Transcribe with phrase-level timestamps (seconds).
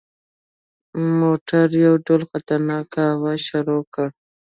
[1.19, 4.07] موټر یو ډول خطرناک اواز شروع کړ.